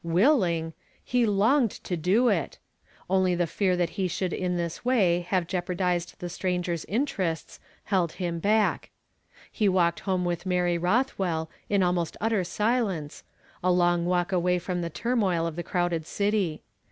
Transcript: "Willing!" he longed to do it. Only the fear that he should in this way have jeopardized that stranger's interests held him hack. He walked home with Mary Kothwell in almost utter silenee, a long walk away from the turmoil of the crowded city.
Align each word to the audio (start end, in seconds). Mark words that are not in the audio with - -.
"Willing!" 0.19 0.73
he 1.13 1.27
longed 1.27 1.69
to 1.69 1.95
do 1.95 2.27
it. 2.27 2.57
Only 3.07 3.35
the 3.35 3.45
fear 3.45 3.77
that 3.77 3.91
he 4.01 4.07
should 4.07 4.33
in 4.33 4.57
this 4.57 4.83
way 4.83 5.19
have 5.29 5.45
jeopardized 5.45 6.15
that 6.17 6.29
stranger's 6.29 6.85
interests 6.85 7.59
held 7.83 8.13
him 8.13 8.41
hack. 8.41 8.89
He 9.51 9.69
walked 9.69 9.99
home 9.99 10.25
with 10.25 10.43
Mary 10.43 10.79
Kothwell 10.79 11.49
in 11.69 11.83
almost 11.83 12.17
utter 12.19 12.43
silenee, 12.43 13.21
a 13.63 13.71
long 13.71 14.07
walk 14.07 14.31
away 14.31 14.57
from 14.57 14.81
the 14.81 14.89
turmoil 14.89 15.45
of 15.45 15.55
the 15.55 15.61
crowded 15.61 16.07
city. 16.07 16.63